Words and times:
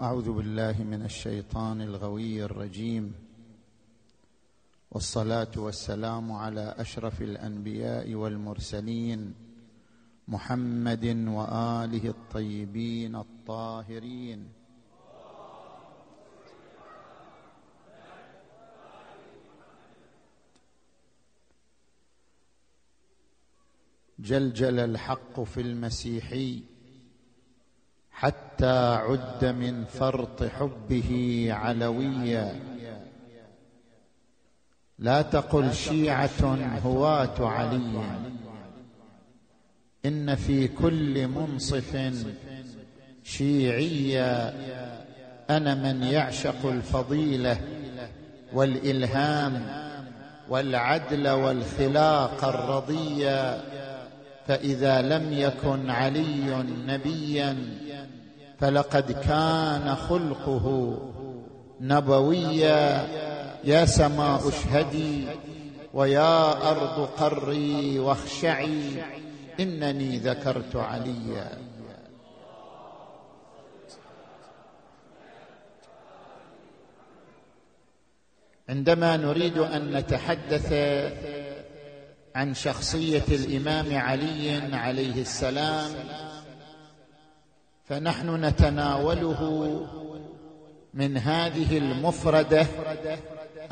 أعوذ 0.00 0.32
بالله 0.32 0.82
من 0.82 1.02
الشيطان 1.02 1.80
الغوي 1.80 2.44
الرجيم. 2.44 3.14
والصلاة 4.90 5.54
والسلام 5.56 6.32
على 6.32 6.74
أشرف 6.78 7.22
الأنبياء 7.22 8.14
والمرسلين 8.14 9.34
محمد 10.28 11.04
وآله 11.28 12.08
الطيبين 12.08 13.16
الطاهرين. 13.16 14.48
جلجل 24.18 24.78
الحق 24.78 25.40
في 25.40 25.60
المسيحي 25.60 26.73
حتى 28.14 28.94
عد 28.94 29.44
من 29.44 29.84
فرط 29.84 30.42
حبه 30.42 31.48
علويا. 31.50 32.60
لا 34.98 35.22
تقل 35.22 35.74
شيعة 35.74 36.80
هواة 36.84 37.48
علي 37.48 38.02
إن 40.06 40.34
في 40.34 40.68
كل 40.68 41.28
منصف 41.28 42.12
شيعيا. 43.24 44.54
أنا 45.50 45.74
من 45.74 46.02
يعشق 46.02 46.66
الفضيلة 46.66 47.60
والإلهام 48.52 49.66
والعدل 50.48 51.28
والخلاق 51.28 52.44
الرضيا. 52.44 53.64
فإذا 54.46 55.02
لم 55.02 55.32
يكن 55.32 55.90
علي 55.90 56.64
نبيا 56.86 57.56
فلقد 58.60 59.12
كان 59.12 59.96
خلقه 59.96 60.98
نبويا. 61.80 63.08
يا 63.64 63.84
سماء 63.84 64.48
اشهدي 64.48 65.26
ويا 65.94 66.70
أرض 66.70 67.08
قري 67.08 67.98
واخشعي. 67.98 69.02
إنني 69.60 70.18
ذكرت 70.18 70.76
عليا. 70.76 71.58
عندما 78.68 79.16
نريد 79.16 79.58
أن 79.58 79.96
نتحدث 79.96 80.72
عن 82.34 82.54
شخصية 82.54 83.24
الإمام 83.28 83.96
علي 83.96 84.60
عليه 84.72 85.20
السلام 85.20 85.90
فنحن 87.84 88.44
نتناوله 88.44 89.40
من 90.94 91.16
هذه 91.16 91.78
المفردة 91.78 92.66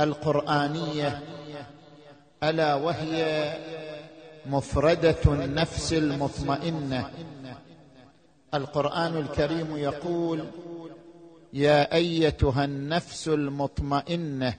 القرآنية 0.00 1.22
ألا 2.42 2.74
وهي 2.74 3.52
مفردة 4.46 5.22
النفس 5.26 5.92
المطمئنة. 5.92 7.10
القرآن 8.54 9.16
الكريم 9.16 9.76
يقول 9.76 10.44
يا 11.52 11.94
أيتها 11.94 12.64
النفس 12.64 13.28
المطمئنة 13.28 14.54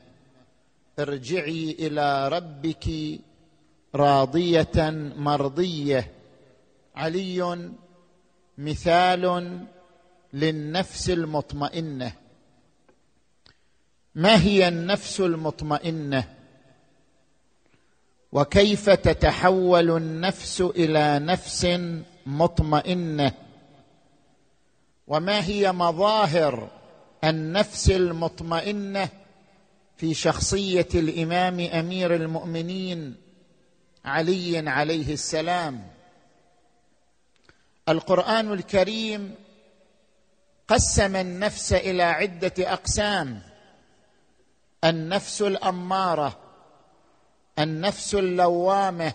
ارجعي 0.99 1.75
إلى 1.79 2.27
ربك 2.27 2.89
راضية 3.95 4.89
مرضية. 5.17 6.11
علي 6.95 7.57
مثال 8.57 9.59
للنفس 10.33 11.09
المطمئنة. 11.09 12.13
ما 14.15 14.41
هي 14.41 14.67
النفس 14.67 15.19
المطمئنة؟ 15.19 16.23
وكيف 18.31 18.89
تتحول 18.89 19.97
النفس 19.97 20.61
إلى 20.61 21.19
نفس 21.19 21.67
مطمئنة؟ 22.25 23.31
وما 25.07 25.45
هي 25.45 25.71
مظاهر 25.71 26.69
النفس 27.23 27.89
المطمئنة 27.89 29.09
في 29.97 30.13
شخصية 30.13 30.87
الإمام 30.95 31.59
أمير 31.59 32.15
المؤمنين 32.15 33.15
علي 34.05 34.69
عليه 34.69 35.13
السلام؟ 35.13 35.92
القرآن 37.89 38.53
الكريم 38.53 39.35
قسم 40.67 41.15
النفس 41.15 41.73
إلى 41.73 42.03
عدة 42.03 42.53
أقسام. 42.59 43.41
النفس 44.83 45.41
الأمارة 45.41 46.37
النفس 47.59 48.15
اللوامة 48.15 49.13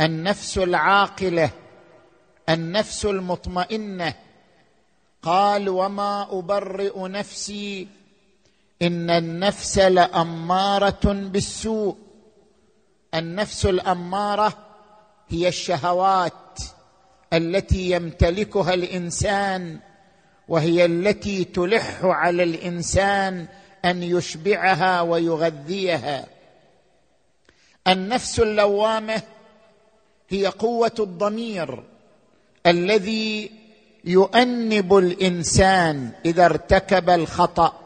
النفس 0.00 0.58
العاقلة 0.58 1.50
النفس 2.48 3.06
المطمئنة. 3.06 4.14
قال 5.22 5.68
وما 5.68 6.28
أبرئ 6.30 7.08
نفسي 7.08 7.88
إن 8.82 9.10
النفس 9.10 9.78
لأمارة 9.78 11.00
بالسوء. 11.04 11.96
النفس 13.14 13.66
الأمارة 13.66 14.58
هي 15.28 15.48
الشهوات 15.48 16.32
التي 17.32 17.90
يمتلكها 17.90 18.74
الإنسان 18.74 19.78
وهي 20.48 20.84
التي 20.84 21.44
تلح 21.44 22.04
على 22.04 22.42
الإنسان 22.42 23.46
أن 23.84 24.02
يشبعها 24.02 25.00
ويغذيها. 25.00 26.26
النفس 27.88 28.40
اللوامة 28.40 29.22
هي 30.28 30.46
قوة 30.46 30.94
الضمير 30.98 31.82
الذي 32.66 33.50
يؤنب 34.04 34.96
الإنسان 34.96 36.10
إذا 36.24 36.44
ارتكب 36.44 37.10
الخطأ. 37.10 37.78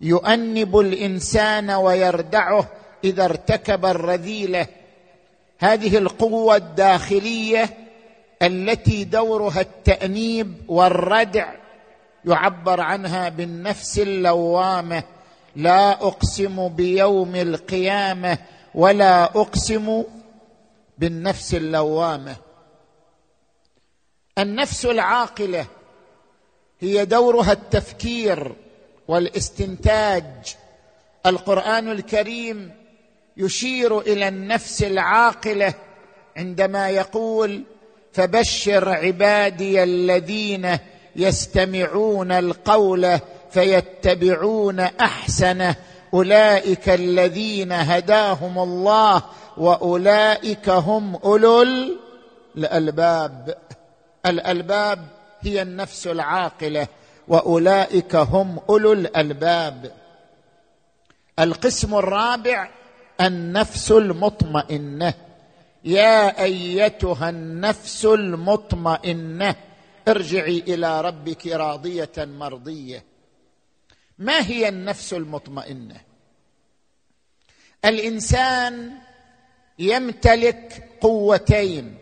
يؤنب 0.00 0.78
الإنسان 0.78 1.70
ويردعه 1.70 2.68
إذا 3.04 3.24
ارتكب 3.24 3.84
الرذيلة. 3.84 4.66
هذه 5.58 5.98
القوة 5.98 6.56
الداخلية 6.56 7.85
التي 8.42 9.04
دورها 9.04 9.60
التأنيب 9.60 10.54
والردع 10.68 11.54
يعبر 12.24 12.80
عنها 12.80 13.28
بالنفس 13.28 13.98
اللوامة. 13.98 15.02
لا 15.56 15.90
أقسم 15.90 16.68
بيوم 16.68 17.36
القيامة 17.36 18.38
ولا 18.74 19.24
أقسم 19.24 20.04
بالنفس 20.98 21.54
اللوامة. 21.54 22.36
النفس 24.38 24.86
العاقلة 24.86 25.66
هي 26.80 27.04
دورها 27.04 27.52
التفكير 27.52 28.52
والاستنتاج. 29.08 30.56
القرآن 31.26 31.90
الكريم 31.90 32.70
يشير 33.36 34.00
إلى 34.00 34.28
النفس 34.28 34.82
العاقلة 34.82 35.74
عندما 36.36 36.90
يقول 36.90 37.64
فبشر 38.16 38.88
عبادي 38.88 39.82
الذين 39.82 40.78
يستمعون 41.16 42.32
القول 42.32 43.18
فيتبعون 43.50 44.80
احسنه 44.80 45.76
أولئك 46.14 46.88
الذين 46.88 47.72
هداهم 47.72 48.58
الله 48.58 49.22
وأولئك 49.56 50.68
هم 50.68 51.16
أولو 51.16 51.62
الألباب. 52.56 53.54
الألباب 54.26 55.06
هي 55.40 55.62
النفس 55.62 56.06
العاقلة 56.06 56.86
وأولئك 57.28 58.16
هم 58.16 58.60
أولو 58.68 58.92
الألباب. 58.92 59.92
القسم 61.38 61.94
الرابع 61.94 62.68
النفس 63.20 63.92
المطمئنة. 63.92 65.25
يا 65.86 66.42
أيتها 66.42 67.28
النفس 67.30 68.04
المطمئنة 68.04 69.56
ارجعي 70.08 70.58
إلى 70.58 71.00
ربك 71.00 71.46
راضية 71.46 72.12
مرضية. 72.18 73.04
ما 74.18 74.46
هي 74.46 74.68
النفس 74.68 75.12
المطمئنة؟ 75.12 76.00
الإنسان 77.84 78.98
يمتلك 79.78 80.90
قوتين 81.00 81.98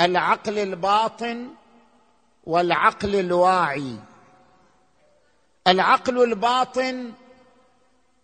العقل 0.00 0.58
الباطن 0.58 1.48
والعقل 2.44 3.16
الواعي. 3.16 3.96
العقل 5.66 6.22
الباطن 6.22 7.12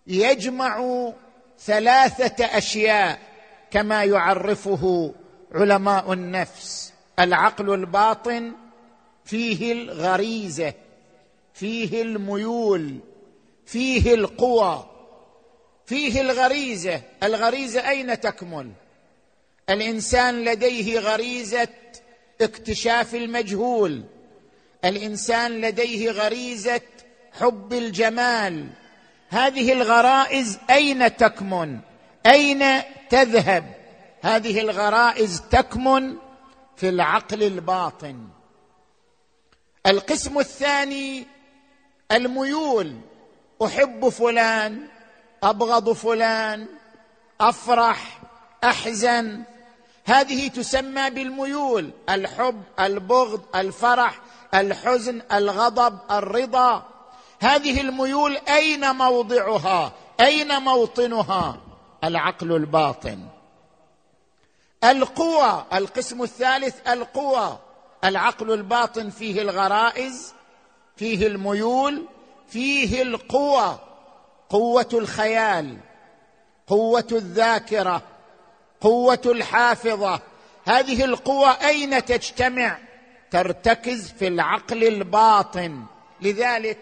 يجمع 0.07 1.13
ثلاثة 1.59 2.45
أشياء 2.45 3.26
كما 3.77 4.05
يعرفه 4.05 5.15
علماء 5.53 6.13
النفس. 6.13 6.93
العقل 7.19 7.75
الباطن 7.75 8.53
فيه 9.25 9.73
الغريزة 9.73 10.75
فيه 11.55 12.03
الميول 12.03 12.99
فيه 13.67 14.15
القوى 14.15 14.91
فيه 15.87 16.21
الغريزة. 16.21 17.01
الغريزة 17.23 17.89
أين 17.89 18.21
تكمن 18.21 18.73
الإنسان 19.71 20.45
لديه 20.45 20.99
غريزة 20.99 21.69
اكتشاف 22.41 23.15
المجهول. 23.15 24.03
الإنسان 24.85 25.61
لديه 25.61 26.11
غريزة 26.11 26.81
حب 27.33 27.73
الجمال. 27.73 28.67
هذه 29.29 29.73
الغرائز 29.73 30.59
أين 30.71 31.17
تكمن؟ 31.17 31.79
أين 32.27 32.63
تذهب. 33.11 33.75
هذه 34.23 34.61
الغرائز 34.61 35.43
تكمن 35.51 36.17
في 36.77 36.89
العقل 36.89 37.43
الباطن. 37.43 38.29
القسم 39.87 40.39
الثاني 40.39 41.27
الميول. 42.13 42.97
أحب 43.65 44.09
فلان 44.09 44.89
أبغض 45.43 45.93
فلان 45.93 46.67
أفرح 47.41 48.19
أحزن. 48.65 49.43
هذه 50.05 50.49
تسمى 50.49 51.11
بالميول. 51.11 51.91
الحب 52.09 52.63
البغض 52.81 53.41
الفرح 53.57 54.21
الحزن 54.55 55.23
الغضب 55.33 55.99
الرضا. 56.11 56.89
هذه 57.41 57.81
الميول 57.81 58.37
أين 58.37 58.95
موضعها؟ 58.95 59.93
أين 60.21 60.63
موطنها؟ 60.63 61.66
العقل 62.05 62.53
الباطن. 62.53 63.29
القوى 64.85 65.65
القسم 65.73 66.23
الثالث 66.23 66.89
القوى. 66.89 67.59
العقل 68.05 68.53
الباطن 68.53 69.11
فيه 69.11 69.43
الغرائز 69.43 70.35
فيه 70.97 71.27
الميول 71.27 72.07
فيه 72.49 73.03
القوى. 73.03 73.79
قوة 74.49 74.89
الخيال 74.93 75.77
قوة 76.67 77.07
الذاكرة 77.13 78.03
قوة 78.81 79.23
الحافظة. 79.27 80.21
هذه 80.65 81.05
القوى 81.05 81.49
أين 81.49 82.05
تجتمع؟ 82.05 82.79
ترتكز 83.31 84.13
في 84.13 84.29
العقل 84.29 84.85
الباطن. 84.85 85.85
لذلك 86.21 86.79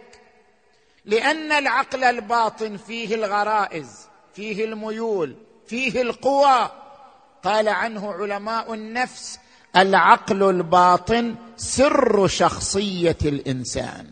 لأن 1.05 1.53
العقل 1.53 2.05
الباطن 2.05 2.77
فيه 2.77 3.15
الغرائز. 3.15 4.04
فيه 4.35 4.65
الميول 4.65 5.37
فيه 5.67 6.03
القوى. 6.03 6.71
قال 7.45 7.69
عنه 7.69 8.13
علماء 8.13 8.75
النفس 8.75 9.39
العقل 9.77 10.43
الباطن 10.43 11.35
سر 11.57 12.27
شخصية 12.27 13.19
الإنسان. 13.23 14.11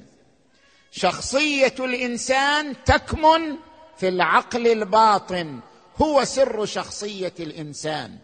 شخصية 0.90 1.74
الإنسان 1.80 2.84
تكمن 2.84 3.56
في 3.96 4.08
العقل 4.08 4.66
الباطن 4.66 5.60
هو 6.02 6.24
سر 6.24 6.64
شخصية 6.64 7.34
الإنسان. 7.40 8.19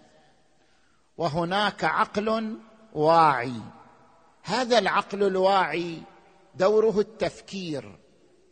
وهناك 1.19 1.85
عقل 1.85 2.57
واعي. 2.93 3.53
هذا 4.43 4.79
العقل 4.79 5.23
الواعي 5.23 5.99
دوره 6.55 7.01
التفكير 7.01 7.99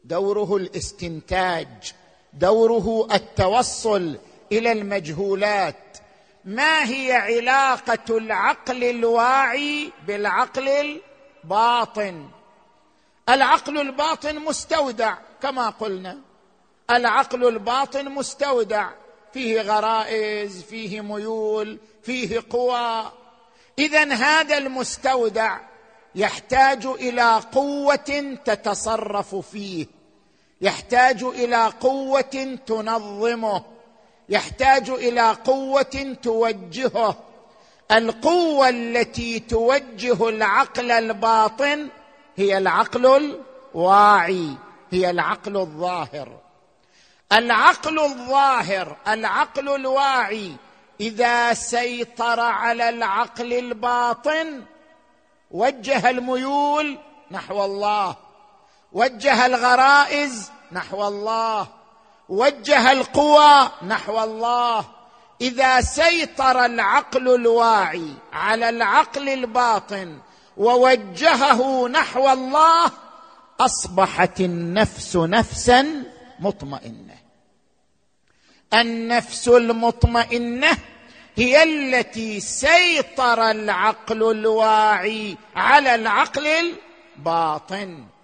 دوره 0.04 0.56
الاستنتاج. 0.56 1.92
دوره 2.32 3.08
التوصل 3.14 4.18
إلى 4.52 4.72
المجهولات. 4.72 5.98
ما 6.44 6.90
هي 6.90 7.12
علاقة 7.12 8.16
العقل 8.16 8.84
الواعي 8.84 9.92
بالعقل 10.06 10.68
الباطن؟ 11.44 12.28
العقل 13.28 13.80
الباطن 13.80 14.38
مستودع 14.38 15.14
كما 15.42 15.68
قلنا. 15.68 16.18
العقل 16.90 17.48
الباطن 17.48 18.08
مستودع. 18.08 18.90
فيه 19.32 19.60
غرائز 19.60 20.62
فيه 20.62 21.00
ميول 21.00 21.78
فيه 22.02 22.42
قوى. 22.50 23.12
اذا 23.78 24.14
هذا 24.14 24.58
المستودع 24.58 25.58
يحتاج 26.14 26.86
إلى 26.86 27.40
قوة 27.52 28.36
تتصرف 28.44 29.34
فيه. 29.34 29.95
يحتاج 30.60 31.22
إلى 31.22 31.66
قوة 31.66 32.58
تنظمه 32.66 33.62
يحتاج 34.28 34.90
إلى 34.90 35.30
قوة 35.30 36.16
توجهه. 36.22 37.16
القوة 37.92 38.68
التي 38.68 39.40
توجه 39.40 40.28
العقل 40.28 40.90
الباطن 40.90 41.88
هي 42.36 42.58
العقل 42.58 43.34
الواعي 43.74 44.50
هي 44.90 45.10
العقل 45.10 45.56
الظاهر. 45.56 46.28
العقل 47.32 47.98
الظاهر 47.98 48.96
العقل 49.08 49.68
الواعي 49.68 50.52
إذا 51.00 51.54
سيطر 51.54 52.40
على 52.40 52.88
العقل 52.88 53.52
الباطن 53.52 54.62
وجه 55.50 56.10
الميول 56.10 56.98
نحو 57.30 57.64
الله. 57.64 58.25
وجه 58.96 59.46
الغرائز 59.46 60.50
نحو 60.72 61.08
الله. 61.08 61.68
وجه 62.28 62.92
القوى 62.92 63.70
نحو 63.82 64.24
الله. 64.24 64.84
إذا 65.40 65.80
سيطر 65.80 66.64
العقل 66.64 67.34
الواعي 67.34 68.12
على 68.32 68.68
العقل 68.68 69.28
الباطن 69.28 70.18
ووجهه 70.56 71.88
نحو 71.88 72.32
الله 72.32 72.90
أصبحت 73.60 74.40
النفس 74.40 75.16
نفسا 75.16 76.02
مطمئنة. 76.40 77.16
النفس 78.74 79.48
المطمئنة 79.48 80.78
هي 81.36 81.62
التي 81.62 82.40
سيطر 82.40 83.50
العقل 83.50 84.30
الواعي 84.30 85.36
على 85.56 85.94
العقل 85.94 86.46
الباطن. 86.46 88.15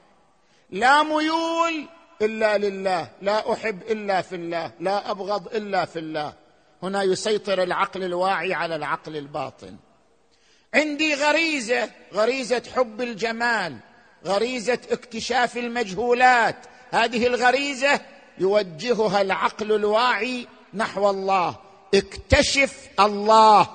لا 0.73 1.03
ميول 1.03 1.87
إلا 2.23 2.59
لله 2.59 3.09
لا 3.23 3.53
أحب 3.53 3.83
إلا 3.83 4.23
في 4.23 4.37
الله 4.37 4.73
لا 4.81 5.11
أبغض 5.11 5.55
إلا 5.55 5.85
في 5.85 5.99
الله. 5.99 6.33
هنا 6.83 7.03
يسيطر 7.03 7.63
العقل 7.63 8.05
الواعي 8.05 8.55
على 8.55 8.77
العقل 8.77 9.17
الباطن. 9.17 9.77
عندي 10.75 11.15
غريزة 11.15 11.91
غريزة 12.15 12.63
حب 12.77 13.01
الجمال 13.01 13.77
غريزة 14.27 14.79
اكتشاف 14.91 15.57
المجهولات. 15.57 16.57
هذه 16.91 17.27
الغريزة 17.27 18.01
يوجهها 18.39 19.21
العقل 19.21 19.73
الواعي 19.73 20.47
نحو 20.75 21.11
الله. 21.11 21.57
اكتشف 21.95 22.89
الله 23.01 23.69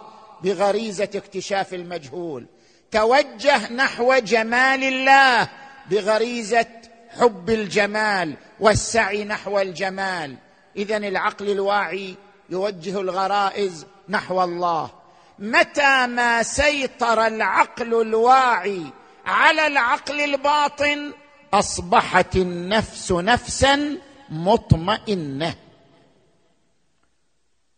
بغريزة 0.44 1.10
اكتشاف 1.16 1.74
المجهول. 1.74 2.46
توجه 2.92 3.74
نحو 3.74 4.16
جمال 4.16 4.84
الله 4.84 5.50
بغريزة 5.92 6.66
حب 7.10 7.50
الجمال 7.50 8.34
والسعي 8.60 9.24
نحو 9.24 9.60
الجمال. 9.60 10.36
اذا 10.76 10.98
العقل 10.98 11.50
الواعي 11.50 12.16
يوجه 12.50 13.02
الغرائز 13.02 13.86
نحو 14.10 14.44
الله. 14.44 14.92
متى 15.40 16.08
ما 16.08 16.44
سيطر 16.44 17.28
العقل 17.28 18.02
الواعي 18.02 18.84
على 19.26 19.68
العقل 19.68 20.22
الباطن 20.22 21.14
أصبحت 21.54 22.36
النفس 22.36 23.12
نفسا 23.12 23.98
مطمئنة. 24.30 25.56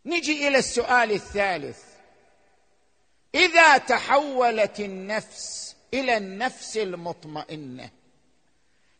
نجي 0.05 0.47
إلى 0.47 0.57
السؤال 0.57 1.11
الثالث. 1.11 1.79
إذا 3.35 3.77
تحولت 3.77 4.79
النفس 4.79 5.75
إلى 5.93 6.17
النفس 6.17 6.77
المطمئنة 6.77 7.89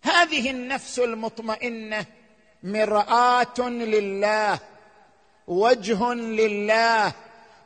هذه 0.02 0.52
النفس 0.52 1.00
المطمئنة 1.00 2.06
مرآة 2.64 3.60
لله 3.60 4.60
وجه 5.48 6.14
لله 6.14 7.14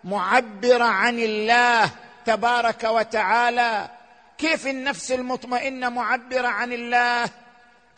معبره 0.04 0.84
عن 0.84 1.20
الله 1.20 1.90
تبارك 2.26 2.84
وتعالى. 2.84 3.90
كيف 4.38 4.68
النفس 4.68 5.12
المطمئنة 5.12 5.90
معبرة 5.90 6.48
عن 6.48 6.74
الله؟ 6.74 7.30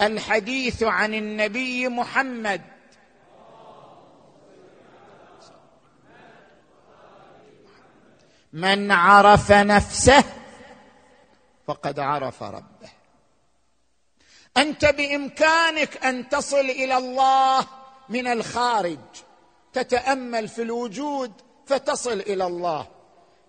الحديث 0.01 0.83
عن 0.83 1.13
النبي 1.13 1.87
محمد. 1.87 2.61
من 8.53 8.91
عرف 8.91 9.51
نفسه 9.51 10.23
فقد 11.67 11.99
عرف 11.99 12.43
ربه. 12.43 12.89
أنت 14.57 14.85
بإمكانك 14.85 16.05
أن 16.05 16.29
تصل 16.29 16.59
إلى 16.59 16.97
الله 16.97 17.67
من 18.09 18.27
الخارج. 18.27 18.99
تتأمل 19.73 20.47
في 20.47 20.61
الوجود 20.61 21.31
فتصل 21.65 22.19
إلى 22.19 22.47
الله. 22.47 22.87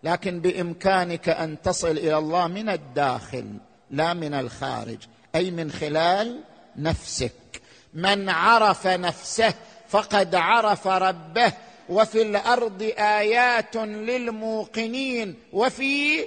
لكن 0.02 0.40
بإمكانك 0.40 1.28
أن 1.28 1.62
تصل 1.62 1.90
إلى 1.90 2.18
الله 2.18 2.46
من 2.46 2.68
الداخل 2.68 3.46
لا 3.90 4.14
من 4.14 4.34
الخارج. 4.34 4.98
أي 5.34 5.50
من 5.50 5.70
خلال 5.70 6.40
نفسك. 6.76 7.62
من 7.94 8.28
عرف 8.28 8.86
نفسه 8.86 9.54
فقد 9.88 10.34
عرف 10.34 10.86
ربه. 10.86 11.52
وفي 11.88 12.22
الأرض 12.22 12.82
آيات 12.98 13.76
للموقنين. 13.76 15.34
وفي 15.52 16.24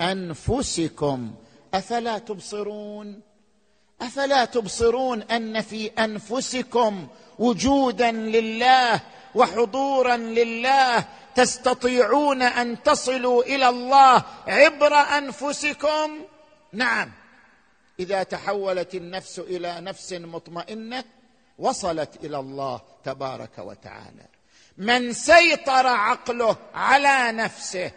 أنفسكم. 0.00 1.34
أفلا 1.74 2.18
تبصرون؟ 2.18 3.33
أفلا 4.00 4.44
تبصرون 4.44 5.22
أن 5.22 5.60
في 5.60 5.86
أنفسكم 5.86 7.06
وجودا 7.38 8.10
لله 8.10 9.00
وحضورا 9.34 10.16
لله 10.16 11.04
تستطيعون 11.34 12.42
أن 12.42 12.82
تصلوا 12.82 13.42
إلى 13.42 13.68
الله 13.68 14.22
عبر 14.46 14.94
أنفسكم؟ 14.94 16.10
نعم. 16.72 17.12
إذا 18.00 18.22
تحولت 18.22 18.94
النفس 18.94 19.38
إلى 19.38 19.80
نفس 19.80 20.12
مطمئنة 20.12 21.04
وصلت 21.58 22.24
إلى 22.24 22.38
الله 22.38 22.80
تبارك 23.04 23.58
وتعالى. 23.58 24.26
من 24.78 25.12
سيطر 25.12 25.86
عقله 25.86 26.56
على 26.74 27.32
نفسه 27.32 27.90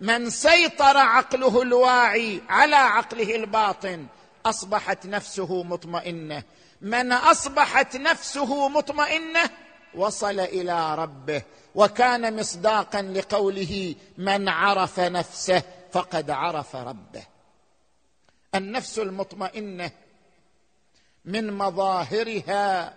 من 0.00 0.30
سيطر 0.30 0.96
عقله 0.96 1.62
الواعي 1.62 2.42
على 2.48 2.76
عقله 2.76 3.36
الباطن 3.36 4.06
أصبحت 4.46 5.06
نفسه 5.06 5.62
مطمئنة. 5.62 6.42
من 6.80 7.12
أصبحت 7.12 7.96
نفسه 7.96 8.68
مطمئنة 8.68 9.50
وصل 9.94 10.40
إلى 10.40 10.94
ربه 10.94 11.42
وكان 11.74 12.36
مصداقا 12.36 13.02
لقوله 13.02 13.94
من 14.18 14.48
عرف 14.48 15.00
نفسه 15.00 15.62
فقد 15.92 16.30
عرف 16.30 16.76
ربه. 16.76 17.22
النفس 18.54 18.98
المطمئنة 18.98 19.90
من 21.24 21.52
مظاهرها 21.52 22.94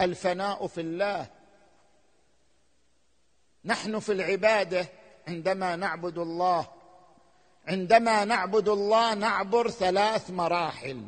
الفناء 0.00 0.66
في 0.66 0.80
الله. 0.80 1.26
نحن 3.64 3.98
في 3.98 4.12
العبادة 4.12 4.88
عندما 5.28 5.76
نعبد 5.76 6.18
الله 6.18 6.66
عندما 7.68 8.24
نعبد 8.24 8.68
الله 8.68 9.14
نعبر 9.14 9.70
ثلاث 9.70 10.30
مراحل. 10.30 11.02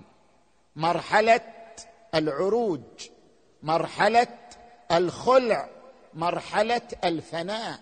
مرحلة 0.76 1.40
العروج 2.14 2.80
مرحلة 3.62 4.38
الخلع 4.92 5.68
مرحلة 6.14 6.88
الفناء. 7.04 7.80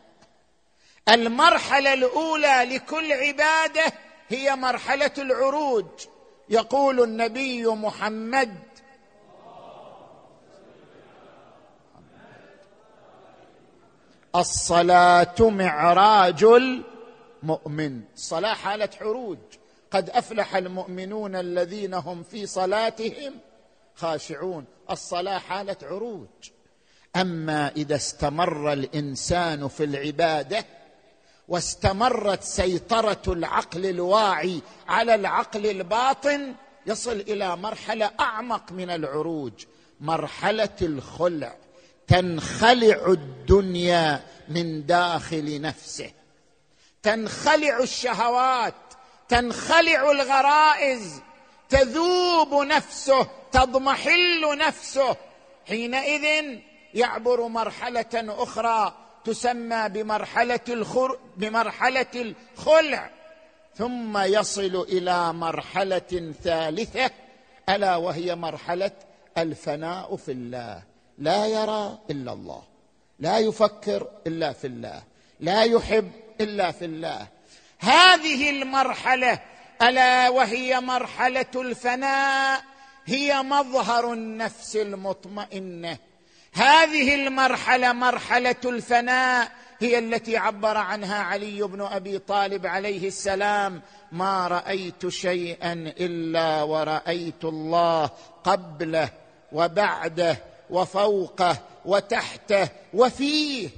المرحلة 1.08 1.92
الأولى 1.92 2.64
لكل 2.64 3.12
عبادة 3.12 3.92
هي 4.28 4.56
مرحلة 4.56 5.12
العروج. 5.18 5.86
يقول 6.48 7.02
النبي 7.02 7.66
محمد 7.66 8.54
الصلاة 14.36 15.34
معراج 15.40 16.44
المؤمن 17.42 18.00
الصلاه 18.14 18.54
حالة 18.54 18.88
عروج. 19.00 19.38
قد 19.90 20.10
أفلح 20.10 20.56
المؤمنون 20.56 21.36
الذين 21.36 21.94
هم 21.94 22.22
في 22.22 22.46
صلاتهم 22.46 23.34
خاشعون. 23.94 24.64
الصلاه 24.90 25.38
حالة 25.38 25.76
عروج. 25.82 26.28
أما 27.16 27.68
إذا 27.68 27.96
استمر 27.96 28.72
الإنسان 28.72 29.68
في 29.68 29.84
العبادة 29.84 30.64
واستمرت 31.48 32.42
سيطرة 32.42 33.22
العقل 33.28 33.86
الواعي 33.86 34.60
على 34.88 35.14
العقل 35.14 35.66
الباطن 35.66 36.54
يصل 36.86 37.20
إلى 37.20 37.56
مرحلة 37.56 38.10
أعمق 38.20 38.72
من 38.72 38.90
العروج. 38.90 39.52
مرحلة 40.00 40.76
الخلع. 40.82 41.56
تنخلع 42.06 43.06
الدنيا 43.06 44.24
من 44.48 44.86
داخل 44.86 45.60
نفسه. 45.60 46.10
تنخلع 47.02 47.78
الشهوات 47.78 48.74
تنخلع 49.28 50.10
الغرائز 50.10 51.20
تذوب 51.68 52.54
نفسه 52.54 53.26
تضمحل 53.52 54.58
نفسه. 54.58 55.16
حينئذ 55.68 56.58
يعبر 56.94 57.48
مرحلة 57.48 58.06
أخرى 58.14 58.94
تسمى 59.24 59.88
بمرحلة 59.88 60.60
الخر 60.68 61.18
بمرحلة 61.36 62.34
الخلع. 62.56 63.10
ثم 63.76 64.18
يصل 64.18 64.86
إلى 64.88 65.32
مرحلة 65.32 66.32
ثالثة 66.44 67.10
ألا 67.68 67.96
وهي 67.96 68.34
مرحلة 68.34 68.92
الفناء 69.38 70.16
في 70.16 70.32
الله. 70.32 70.82
لا 71.18 71.46
يرى 71.46 71.98
إلا 72.10 72.32
الله 72.32 72.62
لا 73.18 73.38
يفكر 73.38 74.08
إلا 74.26 74.52
في 74.52 74.66
الله 74.66 75.02
لا 75.40 75.62
يحب 75.62 76.10
إلا 76.40 76.72
في 76.72 76.84
الله. 76.84 77.28
هذه 77.78 78.50
المرحلة 78.50 79.40
ألا 79.82 80.28
وهي 80.28 80.80
مرحلة 80.80 81.46
الفناء 81.56 82.64
هي 83.06 83.42
مظهر 83.42 84.12
النفس 84.12 84.76
المطمئنة. 84.76 85.98
هذه 86.52 87.14
المرحلة 87.14 87.92
مرحلة 87.92 88.56
الفناء 88.64 89.52
هي 89.80 89.98
التي 89.98 90.36
عبر 90.36 90.76
عنها 90.76 91.22
علي 91.22 91.62
بن 91.62 91.80
أبي 91.80 92.18
طالب 92.18 92.66
عليه 92.66 93.08
السلام 93.08 93.82
ما 94.12 94.48
رأيت 94.48 95.08
شيئا 95.08 95.72
إلا 96.00 96.62
ورأيت 96.62 97.44
الله 97.44 98.10
قبله 98.44 99.08
وبعده 99.52 100.36
وفوقه 100.70 101.56
وتحته 101.84 102.68
وفيه 102.94 103.68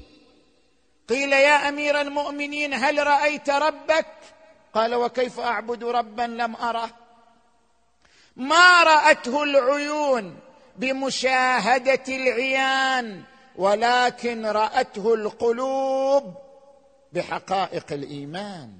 قيل 1.09 1.33
يا 1.33 1.69
أمير 1.69 2.01
المؤمنين 2.01 2.75
هل 2.75 3.07
رأيت 3.07 3.51
ربك؟ 3.51 4.07
قال 4.75 4.95
وكيف 4.95 5.41
أعبد 5.41 5.85
ربا 5.85 6.23
لم 6.23 6.57
أره؟ 6.57 6.91
ما 8.37 8.83
رأته 8.83 9.43
العيون 9.43 10.37
بمشاهدة 10.77 12.03
العيان 12.09 13.23
ولكن 13.57 14.47
رأته 14.47 15.15
القلوب 15.15 16.35
بحقائق 17.13 17.93
الإيمان. 17.93 18.73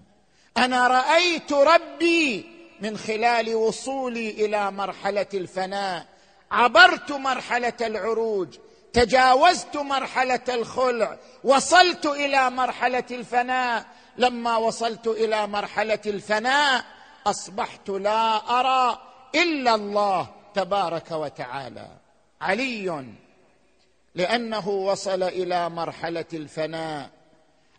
أنا 0.57 0.89
رأيت 0.89 1.53
ربي 1.53 2.47
من 2.81 2.99
خلال 2.99 3.55
وصولي 3.55 4.31
إلى 4.31 4.71
مرحلة 4.71 5.27
الفناء. 5.35 6.07
عبرت 6.51 7.13
مرحلة 7.13 7.73
العروج. 7.81 8.59
تجاوزت 8.95 9.77
مرحلة 9.77 10.41
الخلع 10.49 11.17
وصلت 11.45 12.07
إلى 12.07 12.51
مرحلة 12.51 13.05
الفناء. 13.11 13.85
لما 14.19 14.57
وصلت 14.57 15.07
إلى 15.07 15.47
مرحلة 15.47 15.99
الفناء 16.07 16.85
أصبحت 17.27 17.91
لا 17.91 18.37
أرى 18.61 18.99
إلا 19.35 19.75
الله 19.75 20.29
تبارك 20.55 21.11
وتعالى. 21.11 21.89
علي. 22.41 23.05
لأنه 24.15 24.69
وصل 24.69 25.23
إلى 25.23 25.69
مرحلة 25.69 26.25
الفناء. 26.33 27.11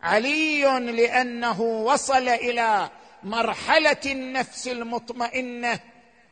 علي. 0.04 0.80
لأنه 0.80 1.62
وصل 1.62 2.28
إلى 2.28 2.90
مرحلة 3.24 3.98
النفس 4.06 4.68
المطمئنة. 4.68 5.80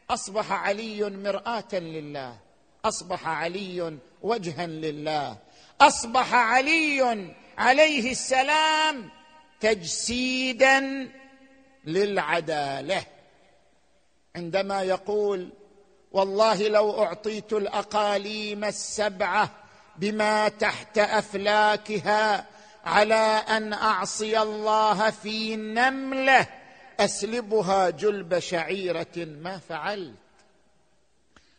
أصبح 0.10 0.52
علي 0.52 1.10
مرآة 1.10 1.74
لله. 1.74 2.53
أصبح 2.86 3.28
علي 3.28 3.98
وجها 4.22 4.68
لله. 4.68 5.38
أصبح 5.82 6.34
علي 6.34 7.34
عليه 7.58 8.12
السلام 8.12 9.10
تجسيدا 9.60 11.10
للعدالة. 11.86 13.06
عندما 14.36 14.82
يقول 14.82 15.50
والله 16.12 16.68
لو 16.68 17.04
أعطيت 17.04 17.54
الأقاليم 17.54 18.64
السبعة 18.64 19.50
بما 19.98 20.50
تحت 20.50 20.98
أفلاكها 20.98 22.46
على 22.86 23.44
أن 23.50 23.74
أعصي 23.74 24.42
الله 24.42 25.10
في 25.10 25.56
نملة 25.56 26.48
أسلبها 27.00 27.90
جلب 27.90 28.40
شعيرة 28.40 29.16
ما 29.18 29.58
فعلت. 29.58 30.16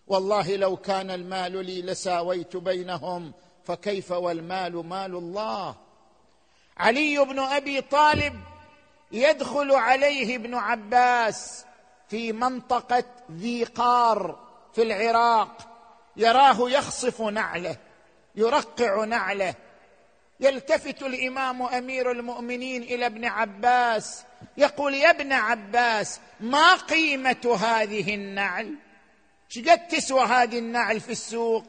والله 0.07 0.57
لو 0.57 0.77
كان 0.77 1.11
المال 1.11 1.67
لي 1.67 1.83
لساويت 1.83 2.57
بينهم 2.57 3.33
فكيف 3.65 4.11
والمال 4.11 4.87
مال 4.87 5.15
الله؟ 5.17 5.75
علي 6.77 7.19
بن 7.19 7.39
أبي 7.39 7.81
طالب 7.81 8.41
يدخل 9.13 9.73
عليه 9.73 10.37
ابن 10.37 10.55
عباس 10.55 11.65
في 12.09 12.33
منطقة 12.33 13.05
ذي 13.33 13.65
قار 13.65 14.39
في 14.75 14.83
العراق 14.83 15.69
يراه 16.17 16.71
يخصف 16.71 17.21
نعله 17.23 17.77
يرقع 18.35 19.05
نعله. 19.05 19.55
يلتفت 20.41 21.03
الإمام 21.03 21.63
أمير 21.63 22.11
المؤمنين 22.11 22.83
إلى 22.83 23.07
ابن 23.07 23.25
عباس 23.25 24.25
يقول 24.57 24.95
يا 24.95 25.11
ابن 25.11 25.33
عباس 25.33 26.21
ما 26.41 26.75
قيمة 26.75 27.59
هذه 27.63 28.15
النعل؟ 28.15 28.75
شقد 29.49 29.89
تسوى 29.89 30.21
هذه 30.21 30.59
النعل 30.59 31.01
في 31.01 31.13
السوق. 31.13 31.65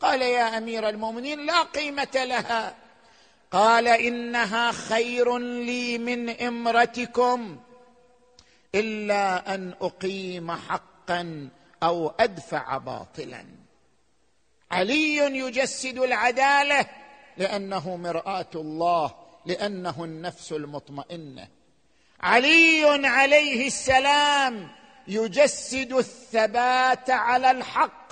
قال 0.00 0.22
يا 0.22 0.58
أمير 0.58 0.88
المؤمنين 0.88 1.46
لا 1.46 1.62
قيمة 1.62 2.08
لها. 2.14 2.74
قال 3.50 3.88
إنها 3.88 4.72
خير 4.72 5.38
لي 5.38 5.98
من 5.98 6.30
إمرتكم 6.30 7.60
إلا 8.74 9.54
أن 9.54 9.74
أقيم 9.80 10.52
حقا 10.52 11.48
أو 11.82 12.14
أدفع 12.20 12.78
باطلا. 12.78 13.44
علي 14.70 15.16
يجسد 15.16 15.98
العدالة 15.98 16.86
لأنه 17.36 17.96
مرآة 17.96 18.50
الله 18.54 19.14
لأنه 19.46 20.04
النفس 20.04 20.52
المطمئنة. 20.52 21.48
علي 22.20 23.06
عليه 23.06 23.66
السلام 23.66 24.68
يجسد 25.08 25.92
الثبات 25.92 27.10
على 27.10 27.50
الحق. 27.50 28.06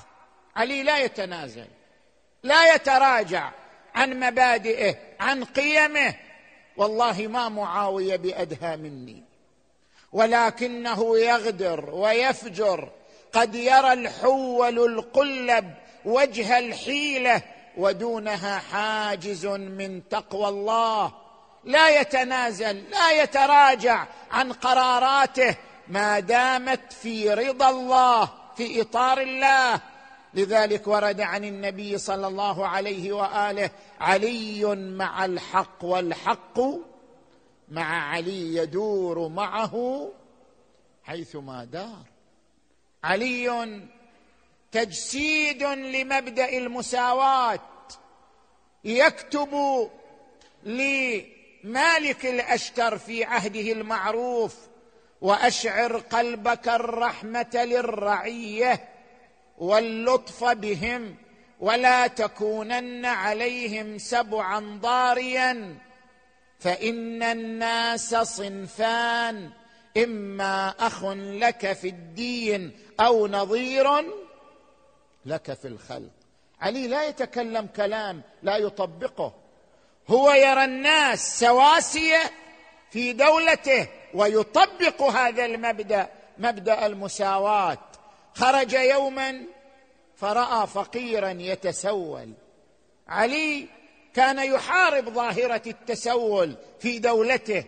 علي 0.57 0.83
لا 0.83 0.99
يتنازل 0.99 1.67
لا 2.43 2.75
يتراجع 2.75 3.51
عن 3.95 4.21
مبادئه 4.21 4.97
عن 5.21 5.45
قيمه. 5.45 6.15
والله 6.77 7.27
ما 7.27 7.49
معاوية 7.49 8.17
بأدهى 8.17 8.77
مني 8.77 9.23
ولكنه 10.13 11.19
يغدر 11.19 11.91
ويفجر. 11.93 12.89
قد 13.33 13.55
يرى 13.55 13.93
الحول 13.93 14.79
القلب 14.79 15.75
وجه 16.05 16.59
الحيلة 16.59 17.43
ودونها 17.77 18.59
حاجز 18.59 19.47
من 19.47 20.09
تقوى 20.09 20.49
الله. 20.49 21.13
لا 21.65 22.01
يتنازل 22.01 22.91
لا 22.91 23.23
يتراجع 23.23 24.07
عن 24.31 24.53
قراراته 24.53 25.57
ما 25.89 26.21
دامت 26.21 26.93
في 26.93 27.35
رضا 27.35 27.71
الله 27.71 28.31
في 28.57 28.81
إطار 28.81 29.21
الله. 29.21 29.81
لذلك 30.35 30.87
ورد 30.87 31.21
عن 31.21 31.45
النبي 31.45 31.99
صلى 31.99 32.27
الله 32.27 32.67
عليه 32.67 33.13
وآله 33.13 33.71
علي 34.01 34.65
مع 34.75 35.25
الحق 35.25 35.85
والحق 35.85 36.61
مع 37.69 38.11
علي 38.11 38.57
يدور 38.57 39.29
معه 39.29 40.09
حيثما 41.05 41.65
دار. 41.65 42.05
علي 43.05 43.81
تجسيد 44.73 45.63
لمبدأ 45.63 46.57
المساواة 46.57 47.61
يكتب 48.85 49.55
لمالك 50.65 52.27
الأشتر 52.27 52.99
في 52.99 53.25
عهده 53.25 53.73
المعروف 53.73 54.57
وأشعر 55.25 55.97
قلبك 55.97 56.69
الرحمة 56.69 57.51
للرعية 57.55 58.89
واللطف 59.59 60.45
بهم 60.45 61.17
ولا 61.61 62.07
تكونن 62.07 63.05
عليهم 63.05 63.99
سبعا 63.99 64.79
ضاريا 64.83 65.79
فإن 66.61 67.23
الناس 67.23 68.15
صنفان 68.15 69.51
إما 69.97 70.75
أخ 70.79 71.05
لك 71.15 71.73
في 71.73 71.89
الدين 71.89 72.79
أو 73.01 73.27
نظير 73.27 73.89
لك 75.27 75.53
في 75.53 75.69
الخلق. 75.69 76.13
علي 76.61 76.89
لا 76.89 77.05
يتكلم 77.05 77.67
كلام 77.77 78.23
لا 78.43 78.57
يطبقه 78.57 79.35
هو 80.09 80.33
يرى 80.33 80.65
الناس 80.65 81.41
سواسية 81.41 82.23
في 82.91 83.13
دولته 83.13 83.89
ويطبق 84.15 85.03
هذا 85.03 85.45
المبدأ 85.45 86.09
مبدأ 86.39 86.87
المساواة. 86.87 87.79
خرج 88.35 88.73
يوما 88.73 89.41
فرأى 90.17 90.67
فقيرا 90.67 91.31
يتسول. 91.31 92.33
علي 93.09 93.69
كان 94.15 94.39
يحارب 94.39 95.09
ظاهرة 95.09 95.63
التسول 95.67 96.55
في 96.81 96.99
دولته. 96.99 97.65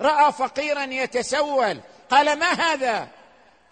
رأى 0.00 0.32
فقيرا 0.32 0.82
يتسول. 0.82 1.80
قال 2.10 2.38
ما 2.38 2.52
هذا؟ 2.52 3.08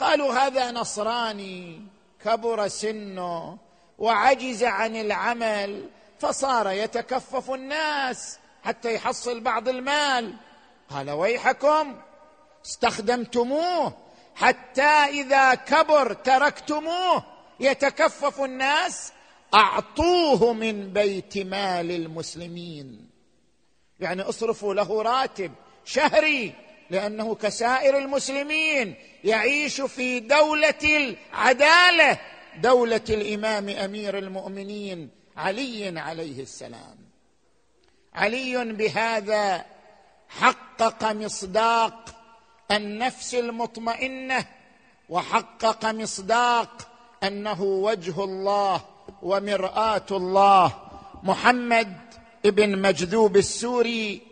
قالوا 0.00 0.32
هذا 0.32 0.70
نصراني 0.70 1.82
كبر 2.24 2.68
سنه 2.68 3.58
وعجز 3.98 4.64
عن 4.64 4.96
العمل 4.96 5.88
فصار 6.18 6.70
يتكفف 6.70 7.50
الناس 7.50 8.38
حتى 8.64 8.94
يحصل 8.94 9.40
بعض 9.40 9.68
المال. 9.68 10.34
قال 10.90 11.10
ويحكم. 11.10 11.96
استخدمتموه 12.66 13.96
حتى 14.34 14.82
إذا 14.82 15.54
كبر 15.54 16.12
تركتموه. 16.12 17.24
يتكفف 17.60 18.40
الناس 18.40 19.12
أعطوه 19.54 20.52
من 20.52 20.92
بيت 20.92 21.38
مال 21.38 21.90
المسلمين. 21.90 23.10
يعني 24.00 24.22
اصرفوا 24.22 24.74
له 24.74 25.02
راتب 25.02 25.52
شهري 25.84 26.52
لأنه 26.90 27.34
كسائر 27.34 27.98
المسلمين 27.98 28.94
يعيش 29.24 29.80
في 29.80 30.20
دولة 30.20 30.74
العدالة 31.32 32.18
دولة 32.56 33.04
الإمام 33.10 33.68
أمير 33.68 34.18
المؤمنين 34.18 35.10
علي 35.36 36.00
عليه 36.00 36.42
السلام. 36.42 36.98
علي 38.14 38.64
بهذا 38.64 39.64
حقق 40.28 41.12
مصداق 41.12 42.21
النفس 42.72 43.34
المطمئنة 43.34 44.44
وحقق 45.08 45.86
مصداق 45.86 46.68
أنه 47.22 47.62
وجه 47.62 48.24
الله 48.24 48.80
ومرآة 49.22 50.06
الله. 50.10 50.72
محمد 51.22 51.96
ابن 52.46 52.78
مجذوب 52.78 53.36
السوري 53.36 54.22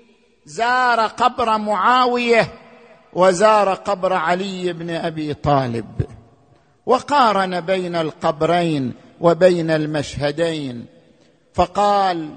زار 0.44 1.06
قبر 1.06 1.58
معاوية 1.58 2.48
وزار 3.12 3.74
قبر 3.74 4.12
علي 4.12 4.72
بن 4.72 4.90
أبي 4.90 5.34
طالب. 5.34 6.06
وقارن 6.86 7.60
بين 7.60 7.96
القبرين 7.96 8.94
وبين 9.20 9.70
المشهدين 9.70 10.86
فقال 11.54 12.34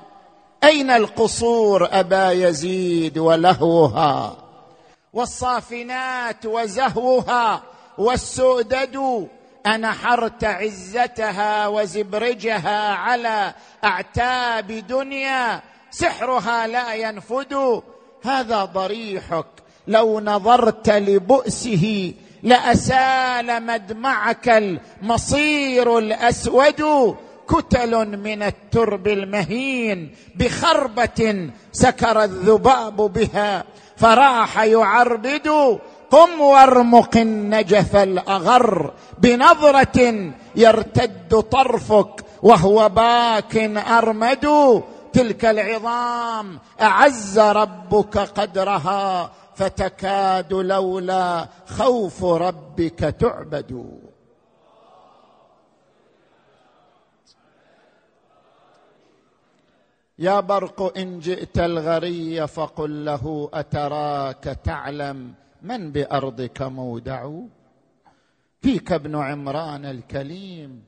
أين 0.63 0.89
القصور 0.89 1.87
أبا 1.91 2.31
يزيد 2.31 3.17
ولهوها؟ 3.17 4.42
والصافنات 5.13 6.45
وزهوها 6.45 7.63
والسؤدد 7.97 9.27
انحرت 9.65 10.43
عزتها 10.43 11.67
وزبرجها 11.67 12.93
على 12.93 13.53
أعتاب 13.83 14.67
دنيا 14.67 15.61
سحرها 15.91 16.67
لا 16.67 16.93
ينفد. 16.93 17.81
هذا 18.23 18.65
ضريحك 18.65 19.45
لو 19.87 20.19
نظرت 20.19 20.89
لبؤسه 20.89 22.13
لأسال 22.43 23.65
مدمعك 23.65 24.49
المصير 24.49 25.97
الأسود. 25.97 27.15
كتل 27.49 28.17
من 28.17 28.43
الترب 28.43 29.07
المهين 29.07 30.15
بخربة 30.35 31.49
سكر 31.71 32.23
الذباب 32.23 32.95
بها. 32.95 33.63
فراح 33.97 34.59
يعربد 34.59 35.79
قم 36.11 36.41
وارمق 36.41 37.17
النجف 37.17 37.95
الأغر 37.95 38.93
بنظرة 39.19 40.31
يرتد 40.55 41.39
طرفك 41.51 42.25
وهو 42.43 42.89
باك 42.89 43.57
أرمد. 43.77 44.83
تلك 45.13 45.45
العظام 45.45 46.59
أعز 46.81 47.39
ربك 47.39 48.17
قدرها 48.17 49.31
فتكاد 49.55 50.53
لولا 50.53 51.47
خوف 51.77 52.23
ربك 52.23 53.15
تعبد. 53.19 54.02
يا 60.23 60.39
برق 60.39 60.97
إن 60.97 61.19
جئت 61.19 61.59
الغري 61.59 62.47
فقل 62.47 63.05
له 63.05 63.49
أتراك 63.53 64.43
تعلم 64.43 65.33
من 65.61 65.91
بأرضك 65.91 66.61
مودع؟ 66.61 67.29
فيك 68.61 68.91
ابن 68.91 69.15
عمران 69.15 69.85
الكليم 69.85 70.83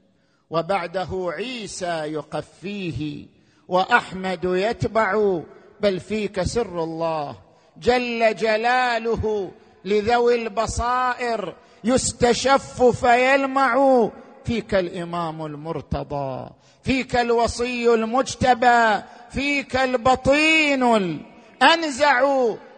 وبعده 0.50 1.08
عيسى 1.14 1.86
يقفيه 1.88 3.26
وأحمد 3.68 4.44
يتبع 4.44 5.40
بل 5.82 6.00
فيك 6.00 6.44
سر 6.44 6.84
الله. 6.84 7.36
جل 7.78 8.36
جلاله 8.36 9.52
لذوي 9.86 10.36
البصائر 10.36 11.56
يستشف 11.84 12.84
فيلمع. 12.84 14.10
فيك 14.46 14.76
الإمام 14.76 15.46
المرتضى 15.46 16.50
فيك 16.84 17.16
الوصي 17.16 17.94
المجتبى 17.94 19.02
فيك 19.32 19.76
البطين 19.76 20.96
الأنزع 20.96 22.22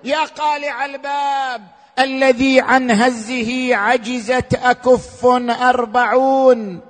يا 0.04 0.24
قالع 0.24 0.86
الباب 0.86 1.62
الذي 2.00 2.62
عن 2.62 2.92
هزه 2.92 3.76
عجزت 3.76 4.54
أكف 4.54 5.26
أربعون. 5.50 6.82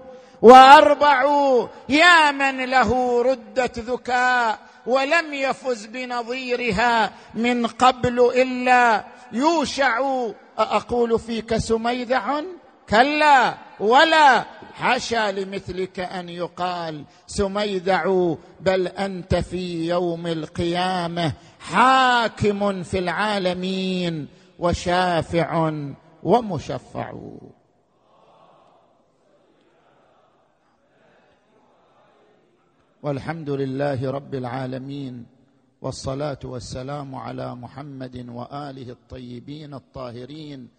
واربع 0.42 1.24
يا 1.90 2.32
من 2.32 2.66
له 2.66 3.22
ردت 3.22 3.80
ذكاء 3.80 4.60
ولم 4.86 5.34
يفز 5.34 5.86
بنظيرها 5.86 7.12
من 7.34 7.68
قبل 7.68 8.32
إلا. 8.36 9.04
يوشع 9.32 10.28
أقول 10.58 11.20
فيك 11.20 11.58
سميذع؟ 11.58 12.42
كلا 12.90 13.54
ولا. 13.80 14.46
حاشا 14.78 15.32
لمثلك 15.32 16.00
أن 16.00 16.30
يقال 16.30 17.04
سميذع 17.28 18.36
بل 18.60 18.88
أنت 18.88 19.36
في 19.36 19.88
يوم 19.88 20.28
القيامة 20.28 21.34
حاكم 21.60 22.84
في 22.84 23.00
العالمين 23.00 24.28
وشافع 24.60 25.72
ومشفع. 26.24 27.14
والحمد 33.04 33.50
لله 33.50 34.12
رب 34.12 34.36
العالمين 34.36 35.26
والصلاة 35.82 36.40
والسلام 36.44 37.16
على 37.16 37.56
محمد 37.56 38.30
وآله 38.30 38.90
الطيبين 38.92 39.74
الطاهرين. 39.74 40.70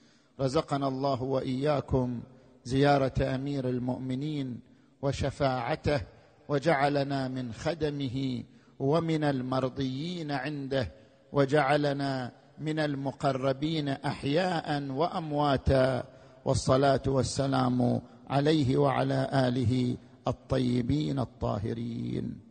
رزقنا 0.40 0.88
الله 0.88 1.22
وإياكم 1.22 2.20
زيارة 2.68 3.34
أمير 3.34 3.68
المؤمنين 3.68 4.60
وشفاعته 5.02 6.00
وجعلنا 6.48 7.28
من 7.28 7.52
خدمه 7.52 8.44
ومن 8.78 9.24
المرضيين 9.24 10.30
عنده 10.30 10.92
وجعلنا 11.32 12.32
من 12.58 12.78
المقربين 12.78 13.88
أحياء 13.88 14.82
وأمواتا 14.90 16.04
والصلاة 16.44 17.02
والسلام 17.06 18.00
عليه 18.30 18.76
وعلى 18.76 19.20
آله 19.32 19.96
الطيبين 20.28 21.18
الطاهرين. 21.18 22.47